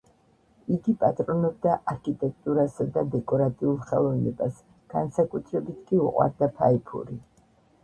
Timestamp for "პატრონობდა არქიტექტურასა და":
1.01-3.03